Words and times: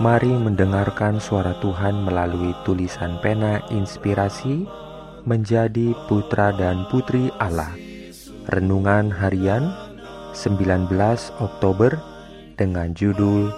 Mari 0.00 0.32
mendengarkan 0.32 1.20
suara 1.20 1.52
Tuhan 1.60 2.08
melalui 2.08 2.56
tulisan 2.64 3.20
pena 3.20 3.60
inspirasi 3.68 4.64
menjadi 5.28 5.92
putra 6.08 6.56
dan 6.56 6.88
putri 6.88 7.28
Allah. 7.36 7.76
Renungan 8.48 9.12
harian 9.12 9.68
19 10.32 10.88
Oktober 11.44 12.00
dengan 12.56 12.96
judul 12.96 13.52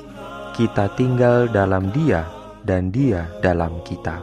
Kita 0.59 0.91
tinggal 0.99 1.47
dalam 1.47 1.95
Dia 1.95 2.27
dan 2.67 2.91
Dia 2.91 3.31
dalam 3.39 3.79
kita. 3.87 4.19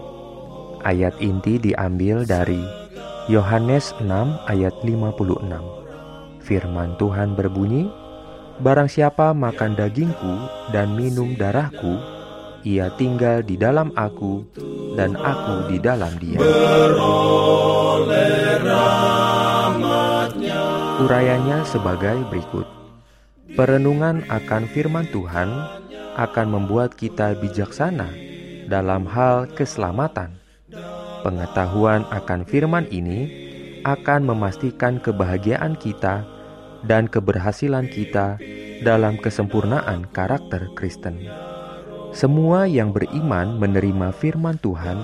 Ayat 0.84 1.16
inti 1.24 1.64
diambil 1.64 2.28
dari 2.28 2.60
Yohanes 3.32 3.96
6 4.04 4.10
ayat 4.52 4.76
56. 4.84 5.48
Firman 6.44 6.98
Tuhan 7.00 7.38
berbunyi, 7.38 7.88
Barang 8.62 8.86
siapa 8.86 9.34
makan 9.34 9.74
dagingku 9.74 10.38
dan 10.70 10.94
minum 10.94 11.34
darahku, 11.34 11.98
ia 12.62 12.94
tinggal 12.94 13.42
di 13.42 13.58
dalam 13.58 13.90
aku 13.98 14.46
dan 14.94 15.18
aku 15.18 15.66
di 15.66 15.82
dalam 15.82 16.14
dia. 16.22 16.38
Urayanya 21.02 21.66
sebagai 21.66 22.22
berikut. 22.30 22.70
Perenungan 23.58 24.30
akan 24.30 24.70
firman 24.70 25.10
Tuhan 25.10 25.50
akan 26.22 26.48
membuat 26.54 26.94
kita 26.94 27.34
bijaksana 27.42 28.14
dalam 28.70 29.10
hal 29.10 29.50
keselamatan. 29.58 30.38
Pengetahuan 31.26 32.06
akan 32.14 32.46
firman 32.46 32.86
ini 32.94 33.26
akan 33.82 34.22
memastikan 34.22 35.02
kebahagiaan 35.02 35.74
kita 35.82 36.41
dan 36.86 37.06
keberhasilan 37.06 37.90
kita 37.90 38.42
dalam 38.82 39.18
kesempurnaan 39.22 40.10
karakter 40.10 40.70
Kristen. 40.74 41.22
Semua 42.12 42.68
yang 42.68 42.92
beriman 42.92 43.56
menerima 43.56 44.12
firman 44.12 44.60
Tuhan 44.60 45.00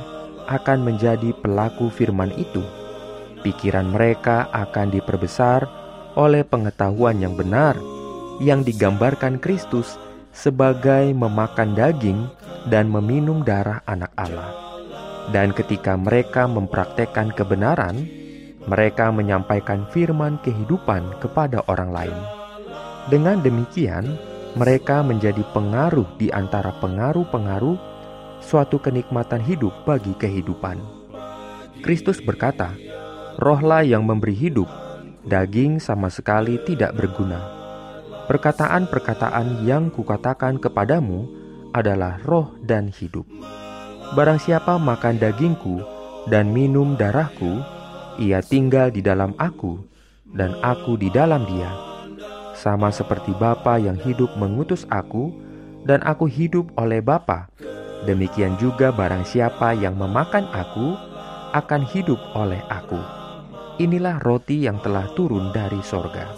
akan 0.48 0.80
menjadi 0.84 1.32
pelaku 1.40 1.88
firman 1.88 2.34
itu. 2.36 2.64
Pikiran 3.46 3.94
mereka 3.94 4.50
akan 4.52 4.92
diperbesar 4.92 5.64
oleh 6.18 6.42
pengetahuan 6.42 7.22
yang 7.22 7.38
benar 7.38 7.78
yang 8.42 8.66
digambarkan 8.66 9.38
Kristus 9.38 9.98
sebagai 10.34 11.14
memakan 11.14 11.74
daging 11.74 12.30
dan 12.70 12.90
meminum 12.90 13.42
darah 13.42 13.82
anak 13.90 14.12
Allah. 14.18 14.54
Dan 15.34 15.52
ketika 15.52 16.00
mereka 16.00 16.48
mempraktekkan 16.48 17.36
kebenaran, 17.36 18.17
mereka 18.68 19.10
menyampaikan 19.16 19.88
firman 19.96 20.36
kehidupan 20.44 21.24
kepada 21.24 21.64
orang 21.72 21.90
lain. 21.96 22.20
Dengan 23.08 23.40
demikian, 23.40 24.20
mereka 24.60 25.00
menjadi 25.00 25.40
pengaruh 25.56 26.20
di 26.20 26.28
antara 26.28 26.76
pengaruh-pengaruh 26.84 27.80
suatu 28.44 28.78
kenikmatan 28.84 29.40
hidup 29.40 29.72
bagi 29.88 30.12
kehidupan. 30.20 30.78
Kristus 31.80 32.20
berkata, 32.20 32.76
"Rohlah 33.40 33.88
yang 33.88 34.04
memberi 34.04 34.36
hidup, 34.36 34.68
daging 35.24 35.80
sama 35.80 36.12
sekali 36.12 36.60
tidak 36.68 36.92
berguna." 37.00 37.40
Perkataan-perkataan 38.28 39.64
yang 39.64 39.88
kukatakan 39.88 40.60
kepadamu 40.60 41.32
adalah 41.72 42.20
roh 42.28 42.52
dan 42.60 42.92
hidup. 42.92 43.24
Barang 44.20 44.36
siapa 44.36 44.76
makan 44.76 45.16
dagingku 45.16 45.80
dan 46.28 46.52
minum 46.52 47.00
darahku, 47.00 47.64
ia 48.18 48.42
tinggal 48.44 48.94
di 48.94 49.02
dalam 49.02 49.34
aku, 49.38 49.82
dan 50.36 50.58
aku 50.62 51.00
di 51.00 51.08
dalam 51.08 51.48
dia 51.48 51.88
sama 52.58 52.90
seperti 52.90 53.32
Bapa 53.38 53.78
yang 53.78 53.96
hidup 54.02 54.34
mengutus 54.34 54.90
aku, 54.90 55.30
dan 55.86 56.02
aku 56.02 56.26
hidup 56.26 56.74
oleh 56.74 57.06
Bapa. 57.06 57.54
Demikian 58.10 58.58
juga 58.58 58.90
barang 58.90 59.30
siapa 59.30 59.78
yang 59.78 59.94
memakan 59.94 60.50
aku, 60.50 60.98
akan 61.54 61.86
hidup 61.94 62.18
oleh 62.34 62.60
aku. 62.68 62.98
Inilah 63.78 64.18
roti 64.26 64.66
yang 64.66 64.82
telah 64.82 65.06
turun 65.14 65.54
dari 65.54 65.80
sorga. 65.86 66.34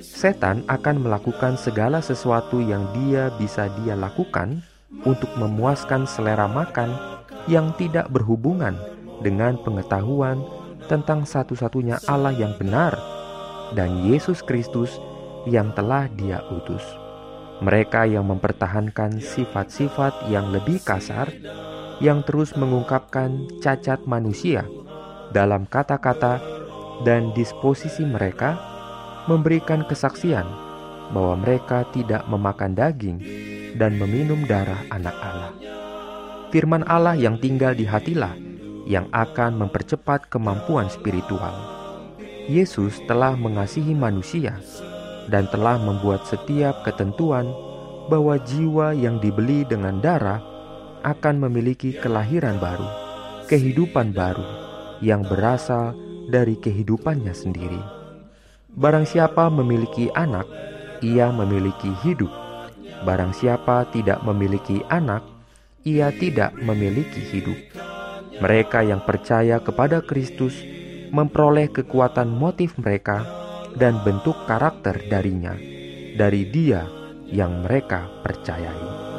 Setan 0.00 0.64
akan 0.64 1.04
melakukan 1.04 1.60
segala 1.60 2.00
sesuatu 2.00 2.60
yang 2.60 2.88
dia 2.96 3.28
bisa 3.36 3.68
dia 3.84 3.92
lakukan 3.96 4.64
untuk 5.04 5.28
memuaskan 5.36 6.08
selera 6.08 6.48
makan 6.48 6.92
yang 7.48 7.72
tidak 7.76 8.08
berhubungan 8.08 8.76
dengan 9.20 9.60
pengetahuan 9.60 10.40
tentang 10.90 11.22
satu-satunya 11.22 12.02
Allah 12.10 12.34
yang 12.34 12.58
benar 12.58 12.98
dan 13.78 14.02
Yesus 14.02 14.42
Kristus 14.42 14.98
yang 15.46 15.70
telah 15.78 16.10
Dia 16.18 16.42
utus. 16.50 16.82
Mereka 17.62 18.10
yang 18.10 18.26
mempertahankan 18.26 19.22
sifat-sifat 19.22 20.26
yang 20.26 20.50
lebih 20.50 20.82
kasar, 20.82 21.30
yang 22.02 22.26
terus 22.26 22.58
mengungkapkan 22.58 23.46
cacat 23.62 24.02
manusia 24.08 24.66
dalam 25.30 25.68
kata-kata 25.70 26.42
dan 27.06 27.30
disposisi 27.38 28.02
mereka, 28.02 28.58
memberikan 29.30 29.86
kesaksian 29.86 30.48
bahwa 31.14 31.38
mereka 31.38 31.86
tidak 31.94 32.26
memakan 32.26 32.74
daging 32.74 33.18
dan 33.78 33.94
meminum 33.94 34.42
darah 34.48 34.82
anak 34.90 35.14
Allah. 35.22 35.52
Firman 36.50 36.82
Allah 36.90 37.14
yang 37.14 37.38
tinggal 37.38 37.76
di 37.78 37.86
hatilah 37.86 38.49
yang 38.88 39.08
akan 39.12 39.60
mempercepat 39.66 40.28
kemampuan 40.30 40.88
spiritual. 40.88 41.52
Yesus 42.50 42.98
telah 43.06 43.36
mengasihi 43.38 43.94
manusia 43.94 44.58
dan 45.30 45.46
telah 45.52 45.78
membuat 45.78 46.26
setiap 46.26 46.82
ketentuan 46.82 47.46
bahwa 48.10 48.40
jiwa 48.42 48.90
yang 48.96 49.22
dibeli 49.22 49.62
dengan 49.62 50.02
darah 50.02 50.42
akan 51.06 51.46
memiliki 51.48 51.94
kelahiran 51.96 52.58
baru, 52.58 52.88
kehidupan 53.46 54.12
baru 54.12 54.44
yang 55.00 55.24
berasal 55.24 55.96
dari 56.28 56.58
kehidupannya 56.58 57.32
sendiri. 57.32 57.80
Barang 58.70 59.06
siapa 59.06 59.50
memiliki 59.50 60.12
anak, 60.14 60.46
ia 61.02 61.32
memiliki 61.32 61.90
hidup. 62.06 62.30
Barang 63.02 63.32
siapa 63.32 63.88
tidak 63.90 64.20
memiliki 64.22 64.84
anak, 64.92 65.24
ia 65.82 66.12
tidak 66.12 66.52
memiliki 66.60 67.18
hidup. 67.18 67.56
Mereka 68.40 68.88
yang 68.88 69.04
percaya 69.04 69.60
kepada 69.60 70.00
Kristus 70.00 70.56
memperoleh 71.12 71.68
kekuatan 71.68 72.32
motif 72.32 72.72
mereka 72.80 73.20
dan 73.76 74.00
bentuk 74.00 74.48
karakter 74.48 74.96
darinya, 75.12 75.52
dari 76.16 76.48
Dia 76.48 76.88
yang 77.28 77.60
mereka 77.68 78.08
percayai. 78.24 79.12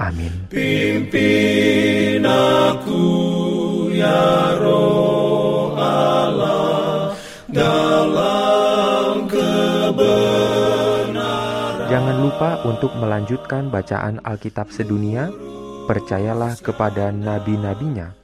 Amin. 0.00 0.48
Pimpin 0.48 2.24
aku 2.24 3.04
ya 3.92 4.56
roh 4.56 5.76
Allah 5.76 7.12
dalam 7.52 9.28
kebenaran. 9.28 11.12
Jangan 11.92 12.16
lupa 12.24 12.64
untuk 12.64 12.96
melanjutkan 12.96 13.68
bacaan 13.68 14.16
Alkitab 14.24 14.72
sedunia. 14.72 15.28
Percayalah 15.82 16.56
kepada 16.62 17.10
nabi-nabinya 17.12 18.21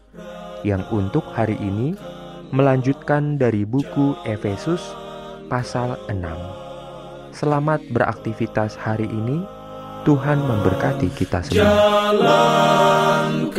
yang 0.66 0.82
untuk 0.90 1.22
hari 1.34 1.58
ini 1.60 1.94
melanjutkan 2.50 3.36
dari 3.36 3.68
buku 3.68 4.16
Efesus 4.24 4.80
pasal 5.52 6.00
6. 6.08 7.34
Selamat 7.34 7.84
beraktivitas 7.92 8.74
hari 8.74 9.06
ini. 9.06 9.44
Tuhan 10.06 10.40
memberkati 10.40 11.10
kita 11.12 11.44
semua. 11.44 11.68
Jalan. 11.68 13.52